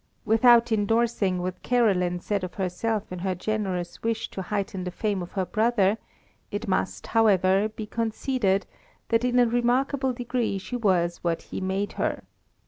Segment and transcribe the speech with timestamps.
[0.25, 5.21] Without endorsing what Caroline said of herself in her generous wish to heighten the fame
[5.21, 5.99] of her brother,
[6.49, 8.65] it must, however, be conceded
[9.09, 12.23] that in a remarkable degree she was what he made her.